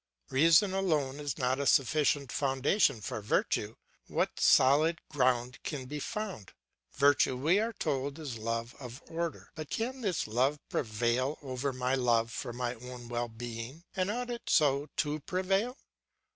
Reason 0.31 0.73
alone 0.73 1.19
is 1.19 1.37
not 1.37 1.59
a 1.59 1.67
sufficient 1.67 2.31
foundation 2.31 3.01
for 3.01 3.21
virtue; 3.21 3.75
what 4.07 4.39
solid 4.39 4.99
ground 5.09 5.61
can 5.61 5.85
be 5.85 5.99
found? 5.99 6.53
Virtue 6.93 7.37
we 7.37 7.59
are 7.59 7.71
told 7.73 8.17
is 8.17 8.39
love 8.39 8.73
of 8.79 9.03
order. 9.05 9.51
But 9.53 9.69
can 9.69 10.01
this 10.01 10.25
love 10.25 10.57
prevail 10.69 11.37
over 11.43 11.71
my 11.71 11.93
love 11.93 12.31
for 12.31 12.51
my 12.51 12.73
own 12.73 13.09
well 13.09 13.29
being, 13.29 13.83
and 13.95 14.09
ought 14.09 14.31
it 14.31 14.49
so 14.49 14.89
to 14.97 15.19
prevail? 15.19 15.77